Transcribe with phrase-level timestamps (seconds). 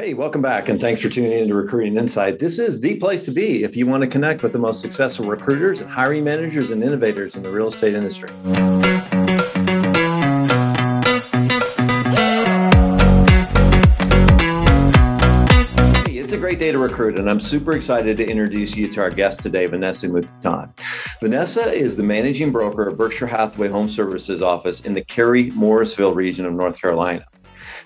[0.00, 2.38] Hey, welcome back, and thanks for tuning in to Recruiting Insight.
[2.38, 5.26] This is the place to be if you want to connect with the most successful
[5.26, 8.30] recruiters, hiring managers, and innovators in the real estate industry.
[16.06, 19.02] Hey, it's a Great day to recruit, and I'm super excited to introduce you to
[19.02, 20.72] our guest today, Vanessa Mouton.
[21.20, 26.14] Vanessa is the managing broker of Berkshire Hathaway Home Services office in the Cary Morrisville
[26.14, 27.26] region of North Carolina.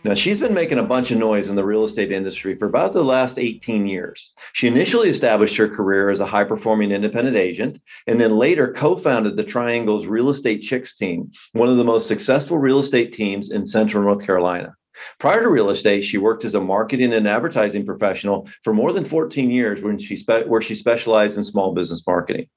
[0.04, 2.92] Now, she's been making a bunch of noise in the real estate industry for about
[2.92, 4.34] the last 18 years.
[4.52, 8.96] She initially established her career as a high performing independent agent and then later co
[8.96, 13.50] founded the Triangle's Real Estate Chicks team, one of the most successful real estate teams
[13.50, 14.74] in central North Carolina.
[15.18, 19.06] Prior to real estate, she worked as a marketing and advertising professional for more than
[19.06, 22.48] 14 years when she spe- where she specialized in small business marketing.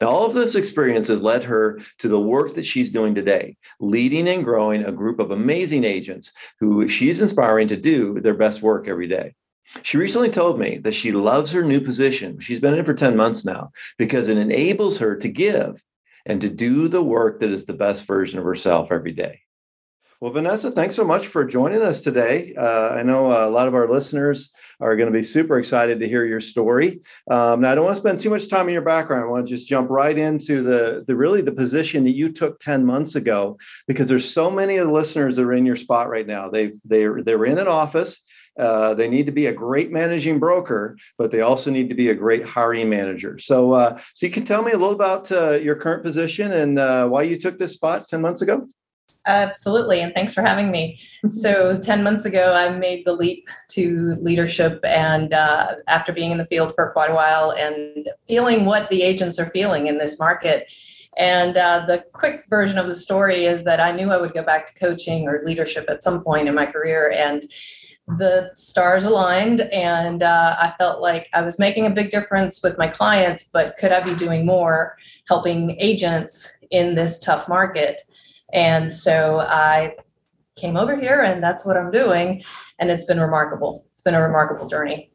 [0.00, 3.56] Now, all of this experience has led her to the work that she's doing today,
[3.80, 8.62] leading and growing a group of amazing agents who she's inspiring to do their best
[8.62, 9.34] work every day.
[9.82, 12.40] She recently told me that she loves her new position.
[12.40, 15.82] She's been in it for 10 months now because it enables her to give
[16.24, 19.40] and to do the work that is the best version of herself every day.
[20.18, 22.54] Well, Vanessa, thanks so much for joining us today.
[22.56, 24.50] Uh, I know a lot of our listeners
[24.80, 27.00] are going to be super excited to hear your story.
[27.30, 29.24] Um, now, I don't want to spend too much time in your background.
[29.24, 32.58] I want to just jump right into the, the really the position that you took
[32.60, 36.08] 10 months ago, because there's so many of the listeners that are in your spot
[36.08, 36.48] right now.
[36.48, 38.18] They they they were in an office.
[38.58, 42.08] Uh, they need to be a great managing broker, but they also need to be
[42.08, 43.38] a great hiring manager.
[43.38, 46.78] So, uh, so you can tell me a little about uh, your current position and
[46.78, 48.66] uh, why you took this spot 10 months ago?
[49.26, 50.00] Absolutely.
[50.00, 51.00] And thanks for having me.
[51.26, 54.80] So, 10 months ago, I made the leap to leadership.
[54.84, 59.02] And uh, after being in the field for quite a while and feeling what the
[59.02, 60.68] agents are feeling in this market,
[61.16, 64.42] and uh, the quick version of the story is that I knew I would go
[64.42, 67.10] back to coaching or leadership at some point in my career.
[67.10, 67.50] And
[68.18, 72.78] the stars aligned, and uh, I felt like I was making a big difference with
[72.78, 78.02] my clients, but could I be doing more helping agents in this tough market?
[78.52, 79.94] And so I
[80.56, 82.42] came over here and that's what I'm doing.
[82.78, 83.86] And it's been remarkable.
[83.92, 85.10] It's been a remarkable journey.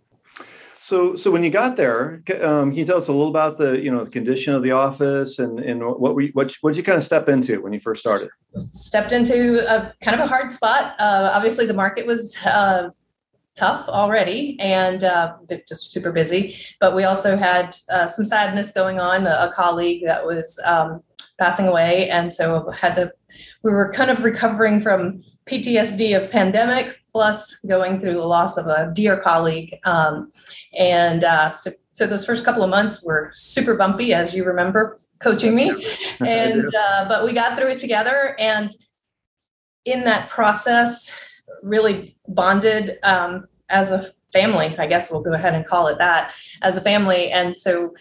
[0.80, 3.80] So, so when you got there, um, can you tell us a little about the,
[3.80, 6.84] you know, the condition of the office and and what we what what did you
[6.84, 8.30] kind of step into when you first started?
[8.64, 10.96] Stepped into a kind of a hard spot.
[11.00, 12.90] Uh, obviously, the market was uh,
[13.56, 15.36] tough already and uh,
[15.68, 16.58] just super busy.
[16.80, 19.28] But we also had uh, some sadness going on.
[19.28, 21.03] A, a colleague that was um,
[21.41, 23.12] passing away, and so had to.
[23.63, 28.68] We were kind of recovering from PTSD of pandemic, plus going through the loss of
[28.68, 29.75] a dear colleague.
[29.84, 30.31] Um,
[30.78, 35.00] and uh, so, so those first couple of months were super bumpy, as you remember
[35.19, 35.68] coaching me.
[36.19, 38.75] And uh, but we got through it together, and
[39.85, 41.12] in that process,
[41.63, 44.75] really bonded um, as a family.
[44.78, 47.31] I guess we'll go ahead and call it that as a family.
[47.31, 47.96] And so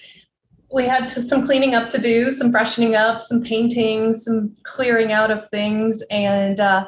[0.72, 5.12] we had to, some cleaning up to do, some freshening up, some painting, some clearing
[5.12, 6.02] out of things.
[6.10, 6.86] And uh,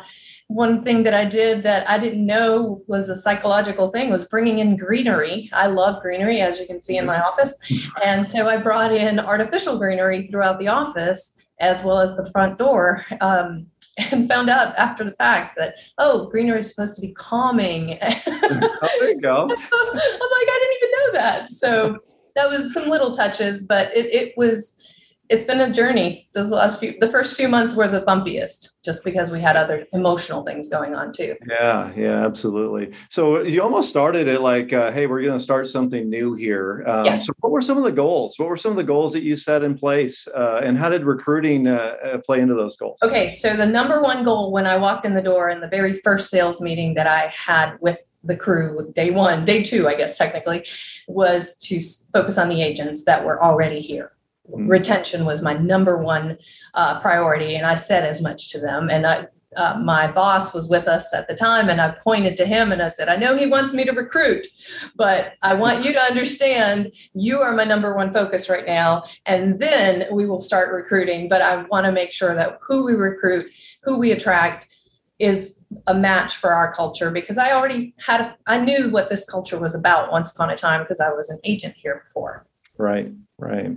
[0.48, 4.58] one thing that I did that I didn't know was a psychological thing was bringing
[4.60, 5.50] in greenery.
[5.52, 7.56] I love greenery, as you can see in my office.
[8.04, 12.58] And so I brought in artificial greenery throughout the office as well as the front
[12.58, 13.04] door.
[13.20, 13.66] Um,
[14.10, 18.88] and found out after the fact that oh greenery is supposed to be calming oh
[19.00, 21.98] there you go i'm like i didn't even know that so
[22.34, 24.86] that was some little touches, but it, it was
[25.28, 26.28] it's been a journey.
[26.34, 29.86] Those last few, the first few months were the bumpiest, just because we had other
[29.92, 31.36] emotional things going on too.
[31.48, 32.92] Yeah, yeah, absolutely.
[33.08, 36.84] So you almost started it like, uh, hey, we're going to start something new here.
[36.86, 37.18] Um, yeah.
[37.18, 38.38] So what were some of the goals?
[38.38, 41.04] What were some of the goals that you set in place, uh, and how did
[41.04, 42.98] recruiting uh, uh play into those goals?
[43.02, 45.94] Okay, so the number one goal when I walked in the door in the very
[45.94, 50.18] first sales meeting that I had with the crew, day one, day two, I guess
[50.18, 50.66] technically,
[51.08, 51.80] was to
[52.12, 54.12] focus on the agents that were already here.
[54.48, 56.36] Retention was my number one
[56.74, 59.26] uh, priority and i said as much to them and I,
[59.56, 62.82] uh, my boss was with us at the time and i pointed to him and
[62.82, 64.46] i said i know he wants me to recruit
[64.96, 69.60] but i want you to understand you are my number one focus right now and
[69.60, 73.46] then we will start recruiting but i want to make sure that who we recruit
[73.82, 74.76] who we attract
[75.18, 79.24] is a match for our culture because i already had a, I knew what this
[79.24, 82.46] culture was about once upon a time because i was an agent here before.
[82.78, 83.12] Right
[83.42, 83.72] Right.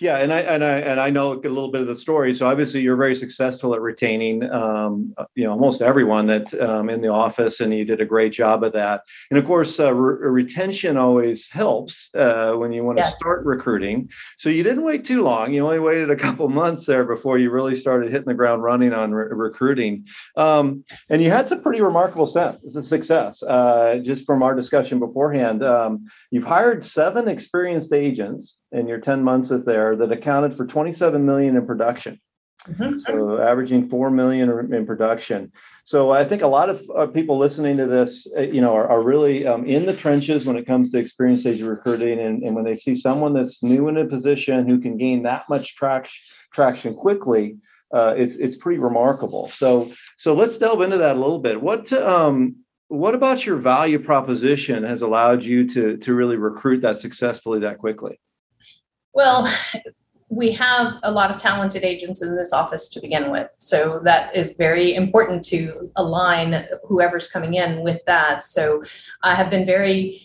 [0.00, 2.32] Yeah, and I and I and I know a little bit of the story.
[2.32, 7.02] So obviously, you're very successful at retaining, um, you know, almost everyone that um, in
[7.02, 9.02] the office, and you did a great job of that.
[9.30, 13.14] And of course, uh, re- retention always helps uh, when you want to yes.
[13.16, 14.08] start recruiting.
[14.38, 15.52] So you didn't wait too long.
[15.52, 18.94] You only waited a couple months there before you really started hitting the ground running
[18.94, 20.06] on re- recruiting.
[20.36, 23.42] Um, and you had some pretty remarkable success.
[23.42, 29.22] Uh, just from our discussion beforehand, um, you've hired seven experienced agents in your 10
[29.22, 32.20] months is there that accounted for 27 million in production.
[32.68, 32.98] Mm-hmm.
[32.98, 35.50] So averaging 4 million in production.
[35.84, 38.86] So I think a lot of uh, people listening to this, uh, you know, are,
[38.86, 42.20] are really um, in the trenches when it comes to experience stage recruiting.
[42.20, 45.48] And, and when they see someone that's new in a position who can gain that
[45.48, 46.20] much traction,
[46.52, 47.56] traction quickly,
[47.92, 49.48] uh, it's, it's pretty remarkable.
[49.48, 51.60] So, so let's delve into that a little bit.
[51.60, 52.56] What, um,
[52.88, 57.78] what about your value proposition has allowed you to, to really recruit that successfully that
[57.78, 58.20] quickly?
[59.12, 59.52] Well,
[60.30, 63.48] we have a lot of talented agents in this office to begin with.
[63.56, 68.44] So that is very important to align whoever's coming in with that.
[68.44, 68.84] So
[69.24, 70.22] I have been very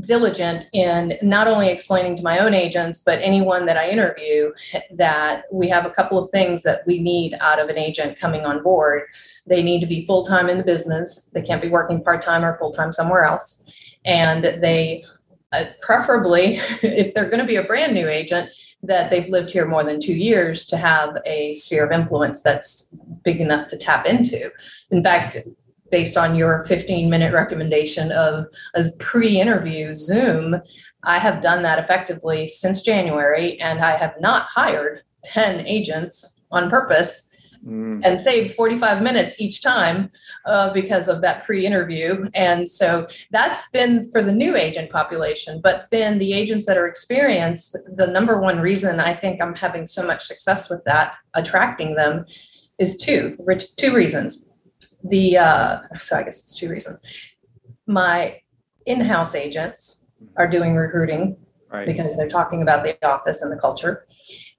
[0.00, 4.52] diligent in not only explaining to my own agents, but anyone that I interview
[4.92, 8.44] that we have a couple of things that we need out of an agent coming
[8.44, 9.04] on board.
[9.46, 12.44] They need to be full time in the business, they can't be working part time
[12.44, 13.64] or full time somewhere else.
[14.04, 15.04] And they
[15.56, 18.50] uh, preferably, if they're going to be a brand new agent,
[18.82, 22.94] that they've lived here more than two years to have a sphere of influence that's
[23.24, 24.50] big enough to tap into.
[24.90, 25.38] In fact,
[25.90, 30.60] based on your 15 minute recommendation of a pre interview Zoom,
[31.04, 36.70] I have done that effectively since January, and I have not hired 10 agents on
[36.70, 37.28] purpose
[37.66, 38.00] mm.
[38.04, 40.10] and saved 45 minutes each time
[40.44, 42.28] uh, because of that pre-interview.
[42.34, 46.86] And so that's been for the new agent population but then the agents that are
[46.86, 51.94] experienced the number one reason i think i'm having so much success with that attracting
[51.94, 52.24] them
[52.78, 53.36] is two
[53.76, 54.46] two reasons.
[55.04, 57.02] The uh, so i guess it's two reasons.
[57.86, 58.40] My
[58.86, 61.36] in-house agents are doing recruiting
[61.70, 61.86] right.
[61.86, 64.06] because they're talking about the office and the culture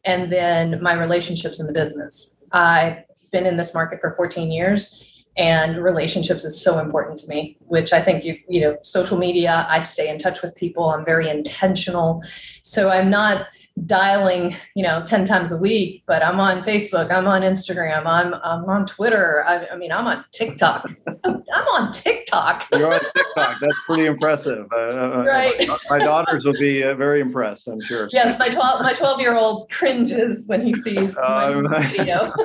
[0.04, 5.03] and then my relationships in the business I've been in this market for 14 years
[5.38, 9.67] and relationships is so important to me which i think you you know social media
[9.69, 12.23] i stay in touch with people i'm very intentional.
[12.63, 13.47] So i'm not
[13.85, 18.33] dialing you know 10 times a week but i'm on facebook i'm on instagram i'm,
[18.33, 19.44] I'm on twitter.
[19.45, 20.91] I, I mean i'm on tiktok.
[21.25, 22.68] I'm on tiktok.
[22.74, 23.59] You're on tiktok.
[23.62, 24.68] That's pretty impressive.
[24.71, 25.68] Uh, uh, uh right.
[25.68, 28.09] my, my, daughters will be uh, very impressed i'm sure.
[28.12, 32.33] Yes my 12 my 12 year old cringes when he sees my video.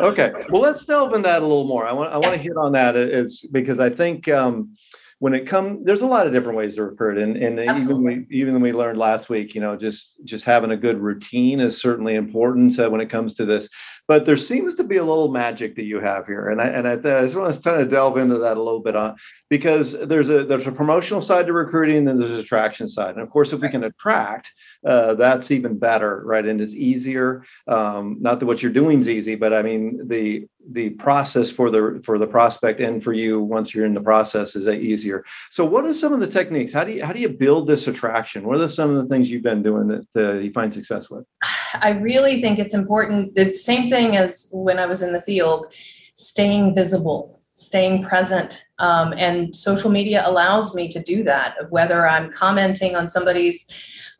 [0.00, 1.86] Okay well let's delve in that a little more.
[1.86, 4.76] I want i want to hit on that is because i think um,
[5.20, 8.26] when it comes there's a lot of different ways to recruit and, and even we
[8.30, 12.14] even we learned last week you know just just having a good routine is certainly
[12.14, 13.68] important uh, when it comes to this
[14.08, 16.88] but there seems to be a little magic that you have here and i and
[16.88, 19.16] i, I just want to kind of delve into that a little bit on
[19.48, 23.14] because there's a there's a promotional side to recruiting and then there's a attraction side
[23.14, 24.52] and of course if we can attract
[24.86, 26.44] uh, that's even better, right?
[26.44, 27.44] And it's easier.
[27.66, 31.70] Um, not that what you're doing is easy, but I mean the the process for
[31.70, 35.24] the for the prospect and for you once you're in the process is easier.
[35.50, 36.72] So, what are some of the techniques?
[36.72, 38.46] How do you how do you build this attraction?
[38.46, 41.24] What are some of the things you've been doing that uh, you find success with?
[41.74, 43.34] I really think it's important.
[43.34, 45.72] The same thing as when I was in the field,
[46.14, 48.64] staying visible staying present.
[48.78, 53.66] Um, and social media allows me to do that, of whether I'm commenting on somebody's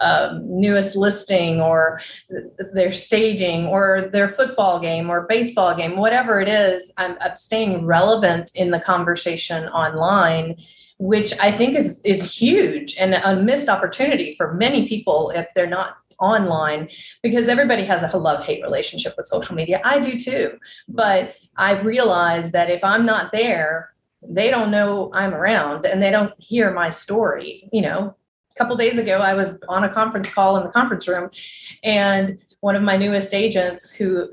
[0.01, 2.01] um, newest listing or
[2.73, 7.87] their staging or their football game or baseball game, whatever it is, I'm, I'm staying
[7.87, 10.57] relevant in the conversation online
[11.01, 15.65] which I think is is huge and a missed opportunity for many people if they're
[15.65, 16.89] not online
[17.23, 19.81] because everybody has a love hate relationship with social media.
[19.85, 20.59] I do too.
[20.89, 23.91] But I've realized that if I'm not there,
[24.23, 27.69] they don't know I'm around and they don't hear my story.
[27.73, 28.17] You know,
[28.51, 31.31] a couple days ago, I was on a conference call in the conference room,
[31.85, 34.29] and one of my newest agents, who,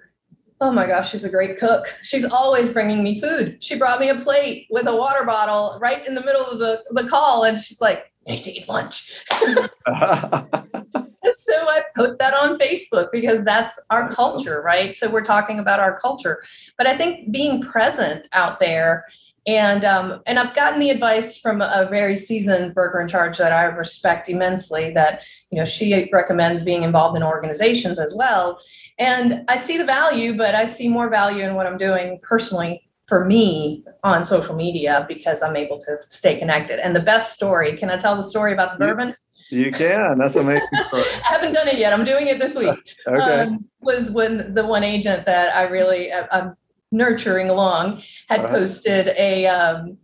[0.60, 1.96] oh my gosh, she's a great cook.
[2.02, 3.64] She's always bringing me food.
[3.64, 6.82] She brought me a plate with a water bottle right in the middle of the,
[6.92, 9.12] the call, and she's like, "I need to eat lunch."
[11.36, 14.96] so I put that on Facebook because that's our culture, right?
[14.96, 16.44] So we're talking about our culture.
[16.78, 19.06] But I think being present out there
[19.48, 23.52] and um, and I've gotten the advice from a very seasoned broker in charge that
[23.52, 24.92] I respect immensely.
[24.92, 28.60] That you know she recommends being involved in organizations as well,
[28.98, 32.90] and I see the value, but I see more value in what I'm doing personally
[33.08, 36.84] for me on social media because I'm able to stay connected.
[36.84, 39.16] And the best story, can I tell the story about the bourbon?
[39.56, 40.18] You can.
[40.18, 40.68] That's amazing.
[40.74, 41.94] I haven't done it yet.
[41.94, 42.78] I'm doing it this week.
[43.08, 43.42] okay.
[43.42, 46.56] Um, was when the one agent that I really uh, I'm
[46.92, 48.50] nurturing along had Uh-huh.
[48.60, 49.98] posted a um,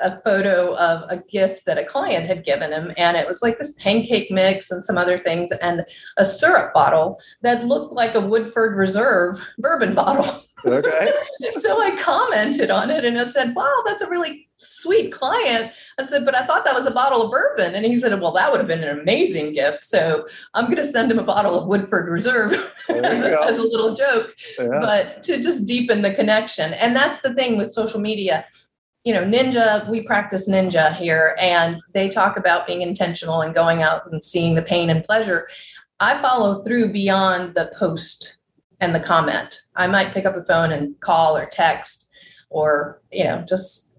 [0.00, 3.58] a photo of a gift that a client had given him, and it was like
[3.58, 5.84] this pancake mix and some other things, and
[6.18, 10.24] a syrup bottle that looked like a Woodford Reserve bourbon bottle.
[10.66, 11.12] okay.
[11.52, 16.02] so I commented on it and I said, "Wow, that's a really sweet client." I
[16.02, 18.50] said, "But I thought that was a bottle of bourbon." And he said, "Well, that
[18.50, 21.66] would have been an amazing gift." So I'm going to send him a bottle of
[21.66, 22.52] Woodford Reserve
[22.88, 24.78] as, a, as a little joke, Yeah.
[24.80, 26.72] but to just deepen the connection.
[26.74, 28.44] And that's the thing with social media.
[29.04, 33.82] You know, Ninja, we practice Ninja here, and they talk about being intentional and going
[33.82, 35.48] out and seeing the pain and pleasure.
[35.98, 38.36] I follow through beyond the post
[38.82, 39.62] and the comment.
[39.76, 42.10] I might pick up the phone and call or text
[42.50, 43.96] or, you know, just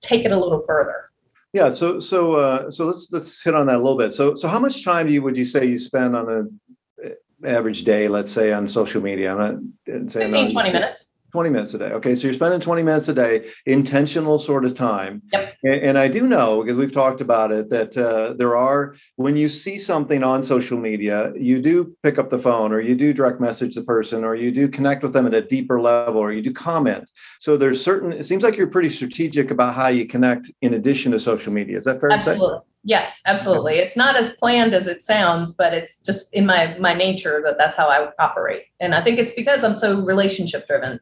[0.00, 1.10] take it a little further.
[1.52, 1.70] Yeah.
[1.70, 4.12] So so uh, so let's let's hit on that a little bit.
[4.12, 7.14] So so how much time do you would you say you spend on a uh,
[7.44, 9.32] average day, let's say, on social media?
[9.34, 11.09] I'm not saying 15, 20 minutes.
[11.32, 11.92] 20 minutes a day.
[11.92, 15.22] Okay, so you're spending 20 minutes a day, intentional sort of time.
[15.32, 15.56] Yep.
[15.64, 19.36] And, and I do know because we've talked about it that uh, there are when
[19.36, 23.12] you see something on social media, you do pick up the phone or you do
[23.12, 26.32] direct message the person or you do connect with them at a deeper level or
[26.32, 27.08] you do comment.
[27.40, 28.12] So there's certain.
[28.12, 31.76] It seems like you're pretty strategic about how you connect in addition to social media.
[31.76, 32.32] Is that fair to say?
[32.32, 32.60] Absolutely.
[32.82, 33.74] Yes, absolutely.
[33.74, 37.58] It's not as planned as it sounds, but it's just in my my nature that
[37.58, 38.62] that's how I operate.
[38.80, 40.98] And I think it's because I'm so relationship driven.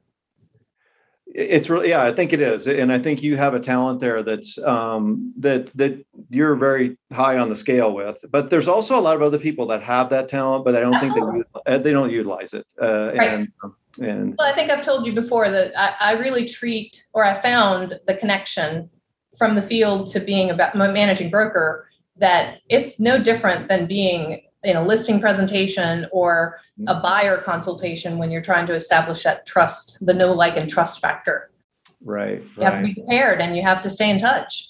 [1.38, 4.24] It's really, yeah, I think it is, and I think you have a talent there
[4.24, 8.24] that's um, that that you're very high on the scale with.
[8.28, 10.94] But there's also a lot of other people that have that talent, but I don't
[10.96, 11.42] Absolutely.
[11.42, 12.66] think they they don't utilize it.
[12.80, 13.30] Uh, Right.
[13.30, 13.48] And
[14.00, 17.34] and Well, I think I've told you before that I, I really treat, or I
[17.34, 18.90] found the connection
[19.38, 24.76] from the field to being about managing broker that it's no different than being in
[24.76, 30.14] a listing presentation or a buyer consultation when you're trying to establish that trust, the
[30.14, 31.50] know, like, and trust factor.
[32.04, 34.68] right, You have to be prepared and you have to stay in touch.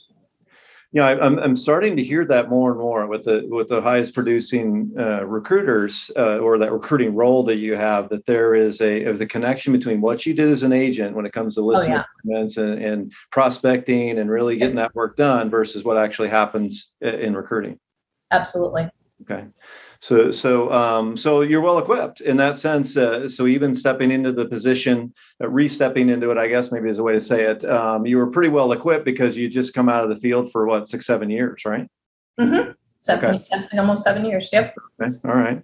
[0.90, 3.82] Yeah, I, I'm I'm starting to hear that more and more with the with the
[3.82, 8.08] highest producing uh, recruiters uh, or that recruiting role that you have.
[8.08, 11.26] That there is a of the connection between what you did as an agent when
[11.26, 12.38] it comes to listing yeah.
[12.38, 17.78] and, and prospecting and really getting that work done versus what actually happens in recruiting.
[18.30, 18.88] Absolutely.
[19.22, 19.46] Okay.
[20.00, 22.96] So, so, um, so you're well equipped in that sense.
[22.96, 26.98] Uh, so even stepping into the position, uh, re-stepping into it, I guess maybe is
[26.98, 27.64] a way to say it.
[27.64, 30.66] Um, you were pretty well equipped because you just come out of the field for
[30.66, 31.88] what six, seven years, right?
[32.38, 32.70] Mm-hmm.
[33.00, 34.48] Seven, seven- almost seven years.
[34.52, 34.74] Yep.
[35.02, 35.18] Okay.
[35.24, 35.62] All right.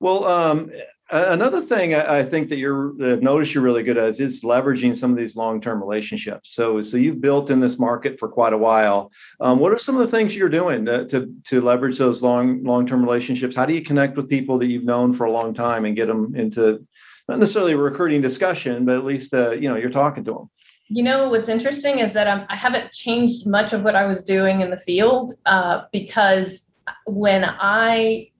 [0.00, 0.70] Well, um,
[1.10, 4.94] another thing I, think that you're uh, notice you're really good at is, is leveraging
[4.94, 6.54] some of these long-term relationships.
[6.54, 9.10] So, so you've built in this market for quite a while.
[9.40, 12.62] Um, what are some of the things you're doing to, to to leverage those long
[12.62, 13.56] long-term relationships?
[13.56, 16.06] How do you connect with people that you've known for a long time and get
[16.06, 16.86] them into
[17.28, 20.50] not necessarily a recruiting discussion, but at least uh, you know you're talking to them.
[20.90, 24.62] You know, what's interesting is that I haven't changed much of what I was doing
[24.62, 26.70] in the field uh, because
[27.06, 28.30] when I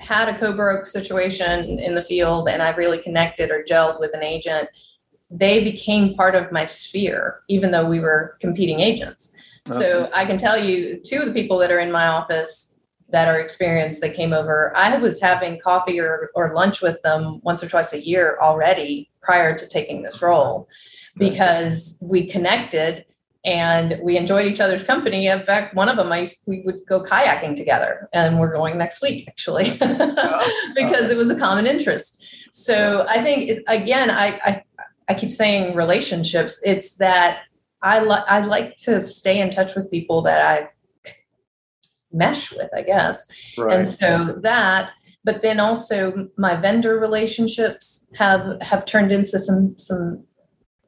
[0.00, 4.22] had a co-broke situation in the field and I really connected or gelled with an
[4.22, 4.68] agent,
[5.30, 9.32] they became part of my sphere, even though we were competing agents.
[9.66, 12.80] So I can tell you, two of the people that are in my office
[13.10, 17.40] that are experienced that came over, I was having coffee or, or lunch with them
[17.44, 20.68] once or twice a year already prior to taking this role
[21.18, 23.04] because we connected
[23.44, 25.26] and we enjoyed each other's company.
[25.26, 29.00] In fact, one of them, I we would go kayaking together, and we're going next
[29.02, 29.70] week actually
[30.74, 32.26] because it was a common interest.
[32.52, 34.62] So I think it, again, I, I
[35.08, 36.60] I keep saying relationships.
[36.64, 37.40] It's that
[37.82, 41.14] I li- I like to stay in touch with people that I
[42.12, 43.26] mesh with, I guess.
[43.56, 43.78] Right.
[43.78, 44.92] And so that,
[45.24, 50.24] but then also my vendor relationships have have turned into some some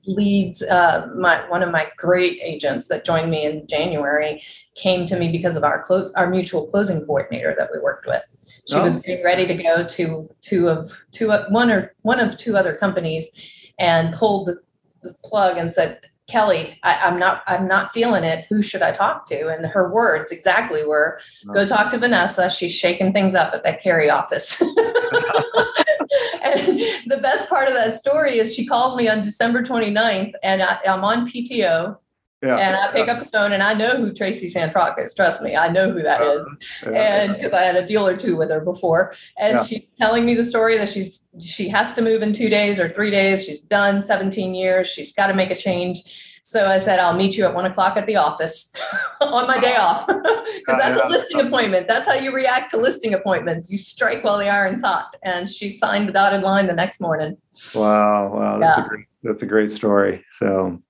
[0.06, 0.62] leads.
[0.62, 4.42] Uh, my one of my great agents that joined me in January
[4.74, 8.22] came to me because of our close our mutual closing coordinator that we worked with.
[8.68, 9.00] She was Oh.
[9.00, 13.30] getting ready to go to two of two one or one of two other companies,
[13.78, 14.58] and pulled the,
[15.02, 18.46] the plug and said, "Kelly, I, I'm not I'm not feeling it.
[18.48, 21.18] Who should I talk to?" And her words exactly were,
[21.52, 22.48] "Go talk to Vanessa.
[22.50, 24.62] She's shaking things up at that Cary office."
[26.42, 30.62] and the best part of that story is she calls me on December 29th, and
[30.62, 31.96] I, I'm on PTO,
[32.42, 32.56] yeah.
[32.56, 35.14] and I pick up the phone, and I know who Tracy Santrock is.
[35.14, 36.44] Trust me, I know who that is
[36.82, 36.90] Yeah.
[36.90, 39.64] and because I had a deal or two with her before, and Yeah.
[39.64, 42.92] she's telling me the story that she's she has to move in two days or
[42.92, 43.44] three days.
[43.44, 44.88] She's done 17 years.
[44.88, 46.02] She's got to make a change.
[46.44, 48.72] So I said, I'll meet you at one o'clock at the office
[49.20, 50.08] on my day off.
[50.54, 51.88] Because that's a listing appointment.
[51.88, 53.70] That's how you react to listing appointments.
[53.70, 55.16] You strike while the iron's hot.
[55.24, 57.36] And she signed the dotted line the next morning.
[57.74, 58.32] Wow.
[58.32, 58.58] Wow.
[58.58, 58.84] That's, yeah.
[58.84, 60.24] a, great, that's a great story.
[60.38, 60.80] So,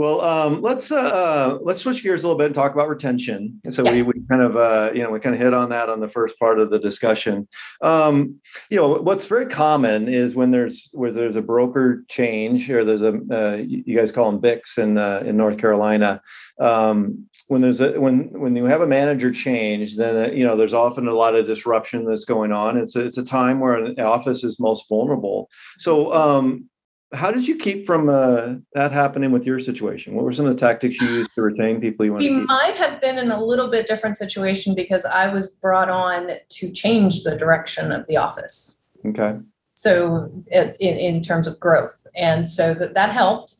[0.00, 3.60] well, um, let's uh, uh, let's switch gears a little bit and talk about retention.
[3.70, 3.92] So yeah.
[3.92, 6.08] we, we kind of uh, you know we kind of hit on that on the
[6.08, 7.46] first part of the discussion.
[7.82, 8.40] Um,
[8.70, 13.02] you know what's very common is when there's where there's a broker change or there's
[13.02, 16.22] a uh, you guys call them BICs in uh, in North Carolina.
[16.58, 20.56] Um, when there's a when when you have a manager change, then uh, you know
[20.56, 22.78] there's often a lot of disruption that's going on.
[22.78, 25.50] It's a, it's a time where an office is most vulnerable.
[25.76, 26.70] So um,
[27.12, 30.14] how did you keep from uh, that happening with your situation?
[30.14, 32.76] What were some of the tactics you used to retain people you want we might
[32.76, 37.22] have been in a little bit different situation because I was brought on to change
[37.24, 38.84] the direction of the office.
[39.04, 39.38] Okay.
[39.74, 43.56] So in, in terms of growth, and so that that helped,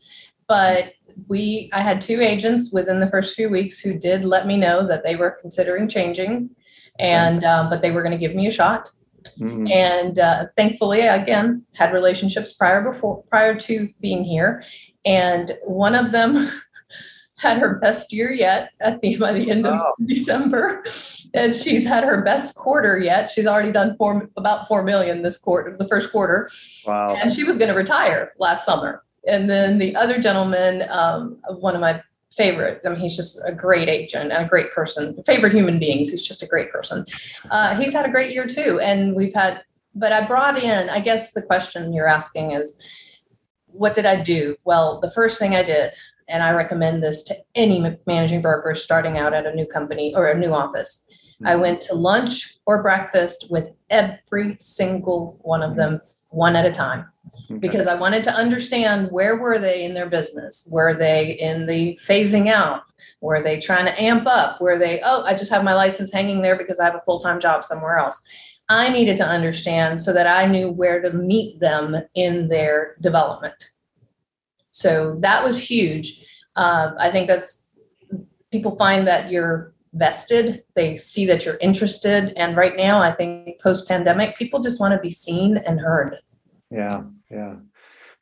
[0.46, 0.92] but
[1.28, 4.86] we I had two agents within the first few weeks who did let me know
[4.86, 6.50] that they were considering changing,
[6.98, 8.90] and um, but they were going to give me a shot
[9.38, 9.66] Mm-hmm.
[9.70, 14.62] And uh, thankfully, again, had relationships prior before prior to being here,
[15.04, 16.50] and one of them
[17.38, 19.94] had her best year yet at the by the end of oh.
[20.06, 20.84] December,
[21.34, 23.30] and she's had her best quarter yet.
[23.30, 26.50] She's already done four about four million this quarter, the first quarter.
[26.86, 27.16] Wow!
[27.16, 29.02] And she was going to retire last summer.
[29.26, 32.02] And then the other gentleman, um, one of my
[32.36, 32.80] favorite.
[32.84, 35.20] I mean, he's just a great agent and a great person.
[35.24, 36.10] Favorite human beings.
[36.10, 37.04] He's just a great person.
[37.50, 39.62] Uh, he's had a great year too, and we've had.
[39.94, 40.88] But I brought in.
[40.88, 42.80] I guess the question you're asking is,
[43.66, 44.56] what did I do?
[44.64, 45.92] Well, the first thing I did,
[46.28, 50.28] and I recommend this to any managing broker starting out at a new company or
[50.28, 51.04] a new office.
[51.08, 51.46] Mm-hmm.
[51.48, 56.72] I went to lunch or breakfast with every single one of them, one at a
[56.72, 57.06] time
[57.50, 57.58] okay.
[57.58, 60.68] because I wanted to understand where were they in their business?
[60.70, 62.82] Were they in the phasing out?
[63.20, 64.60] Were they trying to amp up?
[64.60, 67.20] Were they, oh, I just have my license hanging there because I have a full
[67.20, 68.22] time job somewhere else?
[68.68, 73.70] I needed to understand so that I knew where to meet them in their development.
[74.70, 76.24] So that was huge.
[76.54, 77.64] Uh, I think that's
[78.52, 82.32] people find that you're vested, they see that you're interested.
[82.36, 86.16] And right now, I think post pandemic, people just want to be seen and heard.
[86.70, 87.56] Yeah, yeah.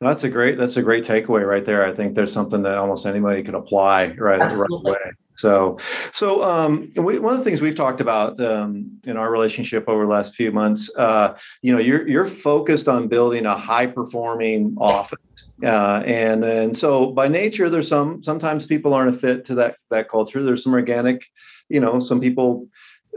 [0.01, 1.85] that's a great that's a great takeaway right there.
[1.85, 4.97] I think there's something that almost anybody can apply right, right away.
[5.39, 5.79] So,
[6.13, 10.03] so um, we, one of the things we've talked about um, in our relationship over
[10.03, 14.75] the last few months, uh, you know, you're you're focused on building a high performing
[14.77, 15.19] office,
[15.63, 19.77] uh, and and so by nature, there's some sometimes people aren't a fit to that
[19.89, 20.43] that culture.
[20.43, 21.23] There's some organic,
[21.69, 22.67] you know, some people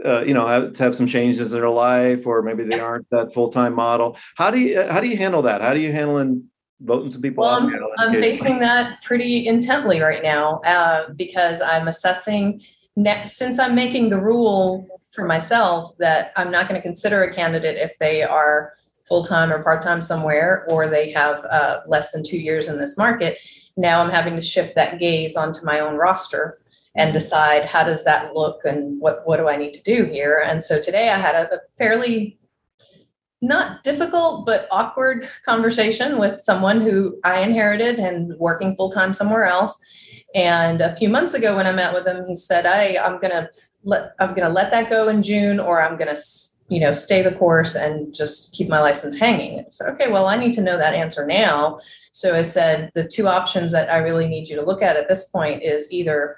[0.05, 3.33] uh, you know have, have some changes in their life or maybe they aren't that
[3.33, 4.17] full-time model.
[4.35, 5.61] How do you how do you handle that?
[5.61, 6.49] How do you handle in
[6.83, 11.87] voting some people well, I'm, I'm facing that pretty intently right now uh, because i'm
[11.87, 12.61] assessing
[12.95, 17.33] next since i'm making the rule for myself that i'm not going to consider a
[17.33, 18.73] candidate if they are
[19.07, 23.37] full-time or part-time somewhere or they have uh, less than two years in this market
[23.77, 26.59] now i'm having to shift that gaze onto my own roster
[26.95, 30.43] and decide how does that look and what what do I need to do here.
[30.45, 32.37] And so today I had a, a fairly
[33.43, 39.43] not difficult but awkward conversation with someone who I inherited and working full time somewhere
[39.45, 39.77] else.
[40.33, 43.49] And a few months ago, when I met with him, he said, "I I'm gonna
[43.83, 46.15] let I'm gonna let that go in June, or I'm gonna
[46.69, 50.35] you know stay the course and just keep my license hanging." Said, "Okay, well, I
[50.35, 51.79] need to know that answer now."
[52.11, 55.07] So I said, "The two options that I really need you to look at at
[55.07, 56.37] this point is either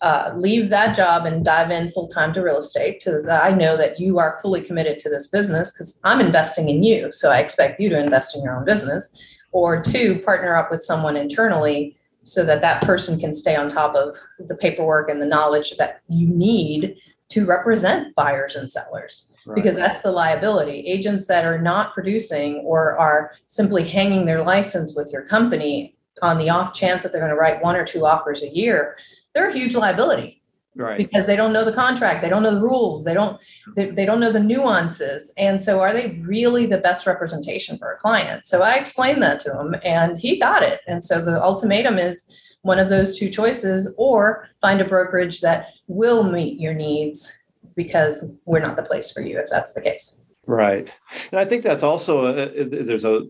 [0.00, 3.50] uh, leave that job and dive in full time to real estate to that I
[3.50, 7.12] know that you are fully committed to this business because I'm investing in you.
[7.12, 9.14] So I expect you to invest in your own business.
[9.52, 13.94] Or two, partner up with someone internally so that that person can stay on top
[13.94, 16.96] of the paperwork and the knowledge that you need
[17.28, 19.30] to represent buyers and sellers.
[19.46, 19.54] Right.
[19.54, 20.80] Because that's the liability.
[20.86, 26.38] Agents that are not producing or are simply hanging their license with your company on
[26.38, 28.96] the off chance that they're going to write one or two offers a year
[29.34, 30.42] they're a huge liability
[30.76, 30.98] right.
[30.98, 33.40] because they don't know the contract they don't know the rules they don't
[33.76, 37.92] they, they don't know the nuances and so are they really the best representation for
[37.92, 38.46] a client?
[38.46, 42.32] So i explained that to him and he got it and so the ultimatum is
[42.62, 47.30] one of those two choices or find a brokerage that will meet your needs
[47.76, 50.92] because we're not the place for you if that's the case Right.
[51.32, 53.22] And I think that's also uh, uh, a, there's a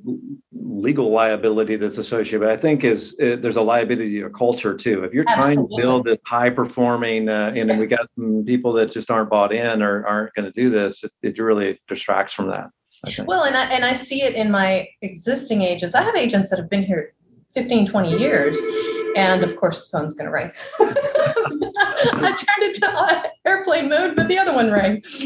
[0.52, 5.04] legal liability that's associated, but I think is uh, there's a liability to culture too.
[5.04, 5.54] If you're Absolutely.
[5.54, 9.30] trying to build this high performing, uh, and we got some people that just aren't
[9.30, 12.70] bought in or aren't going to do this, it, it really distracts from that.
[13.26, 15.94] Well, and I, and I see it in my existing agents.
[15.94, 17.12] I have agents that have been here
[17.52, 18.60] 15, 20 years
[19.16, 20.50] and of course the phone's going to ring.
[20.80, 25.02] I turned it to airplane mode, but the other one rang.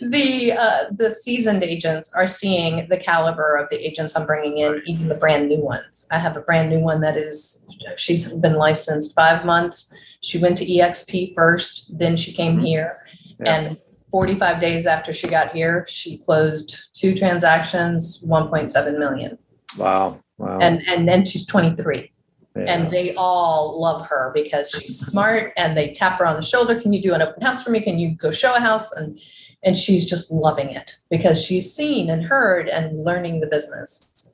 [0.00, 4.82] the uh, the seasoned agents are seeing the caliber of the agents I'm bringing in,
[4.86, 6.06] even the brand new ones.
[6.10, 9.92] I have a brand new one that is she's been licensed five months.
[10.20, 12.64] She went to EXP first, then she came mm-hmm.
[12.64, 12.98] here,
[13.38, 13.54] yeah.
[13.54, 13.78] and
[14.10, 19.38] 45 days after she got here, she closed two transactions, 1.7 million.
[19.76, 20.20] Wow.
[20.38, 20.58] Wow.
[20.60, 22.10] And and then she's 23.
[22.56, 22.64] Yeah.
[22.66, 26.80] And they all love her because she's smart and they tap her on the shoulder.
[26.80, 27.80] Can you do an open house for me?
[27.80, 28.90] Can you go show a house?
[28.92, 29.20] And
[29.64, 34.28] and she's just loving it because she's seen and heard and learning the business.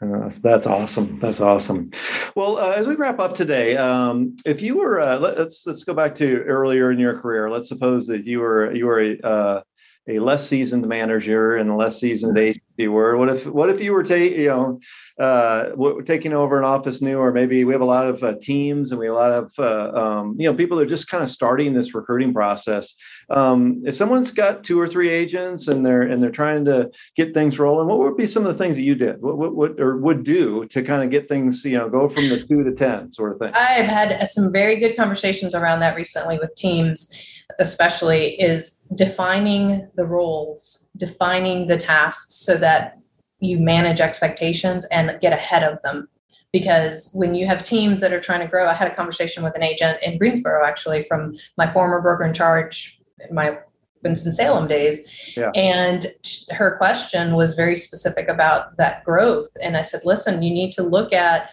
[0.00, 1.18] Uh, that's awesome.
[1.20, 1.90] That's awesome.
[2.34, 5.84] Well, uh, as we wrap up today, um, if you were uh, let, us let's
[5.84, 7.48] go back to earlier in your career.
[7.50, 9.62] Let's suppose that you were you were a, uh,
[10.08, 13.16] a less seasoned manager and a less seasoned agent you were.
[13.16, 14.80] What if what if you were ta- you know
[15.18, 15.70] uh,
[16.04, 18.98] taking over an office new, or maybe we have a lot of uh, teams and
[18.98, 21.30] we have a lot of uh, um, you know people that are just kind of
[21.30, 22.94] starting this recruiting process.
[23.30, 27.34] Um, if someone's got two or three agents and they're and they're trying to get
[27.34, 29.22] things rolling, what would be some of the things that you did?
[29.22, 32.28] What what, what or would do to kind of get things you know go from
[32.28, 33.52] the two to ten sort of thing?
[33.54, 37.12] I've had some very good conversations around that recently with teams
[37.58, 42.98] especially is defining the roles, defining the tasks so that
[43.40, 46.08] you manage expectations and get ahead of them.
[46.52, 49.56] Because when you have teams that are trying to grow, I had a conversation with
[49.56, 52.98] an agent in Greensboro actually from my former broker in charge,
[53.30, 53.58] my
[54.02, 55.10] Winston-Salem days.
[55.36, 55.50] Yeah.
[55.54, 56.06] And
[56.50, 59.48] her question was very specific about that growth.
[59.62, 61.50] And I said, listen, you need to look at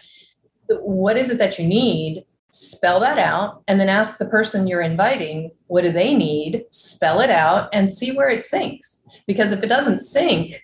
[0.68, 4.80] what is it that you need spell that out and then ask the person you're
[4.80, 6.64] inviting what do they need?
[6.70, 9.04] Spell it out and see where it syncs.
[9.26, 10.62] Because if it doesn't sync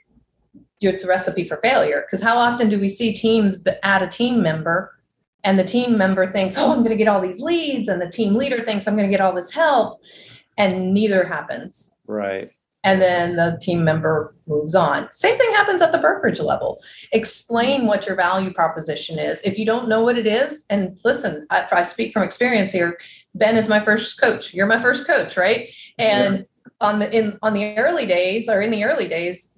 [0.82, 2.04] it's a recipe for failure.
[2.06, 4.92] Because how often do we see teams add a team member
[5.42, 8.08] and the team member thinks oh i'm going to get all these leads and the
[8.08, 10.00] team leader thinks i'm going to get all this help
[10.58, 11.92] and neither happens.
[12.06, 12.50] Right
[12.86, 15.08] and then the team member moves on.
[15.10, 16.80] Same thing happens at the brokerage level.
[17.10, 19.40] Explain what your value proposition is.
[19.40, 22.96] If you don't know what it is, and listen, I, I speak from experience here.
[23.34, 24.54] Ben is my first coach.
[24.54, 25.68] You're my first coach, right?
[25.98, 26.44] And yeah.
[26.80, 29.52] on the in on the early days, or in the early days,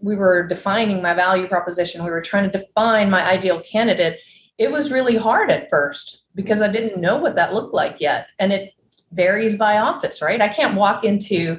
[0.00, 2.04] we were defining my value proposition.
[2.04, 4.18] We were trying to define my ideal candidate.
[4.58, 8.26] It was really hard at first because I didn't know what that looked like yet,
[8.38, 8.74] and it
[9.12, 10.42] varies by office, right?
[10.42, 11.58] I can't walk into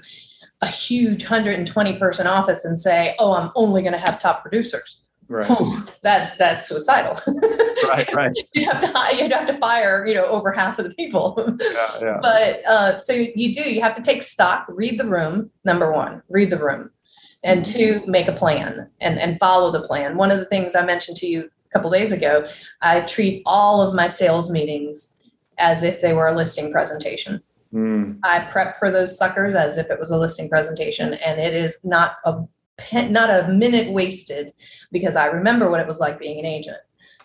[0.65, 5.01] a huge 120 person office and say, "Oh, I'm only going to have top producers."
[5.27, 5.47] Right.
[6.03, 7.19] that that's suicidal.
[7.87, 8.31] right, right.
[8.53, 11.57] you have to you have to fire you know over half of the people.
[11.59, 12.19] yeah, yeah.
[12.21, 15.49] But uh, so you do you have to take stock, read the room.
[15.63, 16.91] Number one, read the room,
[17.43, 20.17] and two, make a plan and and follow the plan.
[20.17, 22.47] One of the things I mentioned to you a couple days ago,
[22.81, 25.17] I treat all of my sales meetings
[25.57, 27.41] as if they were a listing presentation.
[27.75, 28.19] Mm.
[28.23, 31.77] I prep for those suckers as if it was a listing presentation, and it is
[31.83, 32.43] not a
[33.09, 34.53] not a minute wasted
[34.91, 36.77] because I remember what it was like being an agent.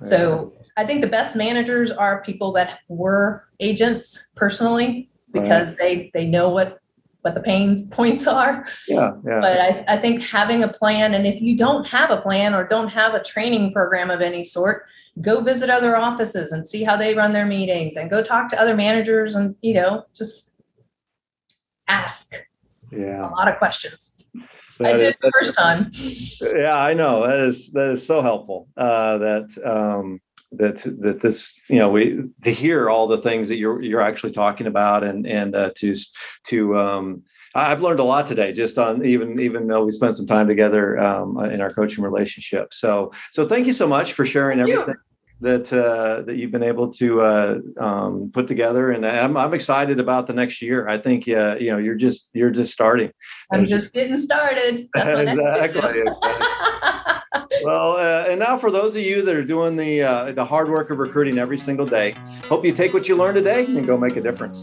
[0.03, 5.79] So I think the best managers are people that were agents personally because right.
[5.79, 6.81] they they know what
[7.23, 8.67] what the pain points are.
[8.89, 9.41] Yeah, yeah.
[9.41, 12.67] But I, I think having a plan, and if you don't have a plan or
[12.67, 14.87] don't have a training program of any sort,
[15.21, 18.61] go visit other offices and see how they run their meetings and go talk to
[18.61, 20.55] other managers and you know just
[21.89, 22.43] ask
[22.93, 24.17] yeah a lot of questions
[24.81, 25.91] that I did is, the first time.
[26.59, 28.69] Yeah, I know that is that is so helpful.
[28.77, 30.21] Uh, that um,
[30.53, 34.33] that that this you know we to hear all the things that you're you're actually
[34.33, 35.95] talking about and and uh, to
[36.47, 37.23] to um,
[37.55, 40.99] I've learned a lot today, just on even even though we spent some time together
[40.99, 42.73] um, in our coaching relationship.
[42.73, 44.89] So so thank you so much for sharing everything.
[44.89, 44.95] You
[45.41, 49.99] that uh, that you've been able to uh, um, put together, and I'm, I'm excited
[49.99, 50.87] about the next year.
[50.89, 53.11] I think uh, you know you're just you're just starting.
[53.53, 54.89] I'm just getting started.
[54.97, 56.03] exactly.
[57.65, 60.69] well, uh, and now for those of you that are doing the uh, the hard
[60.69, 62.15] work of recruiting every single day,
[62.49, 64.63] hope you take what you learned today and go make a difference.